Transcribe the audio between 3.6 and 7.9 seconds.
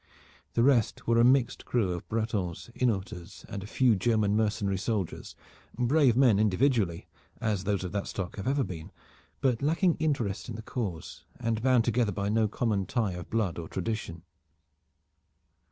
a few German mercenary soldiers, brave men individually, as those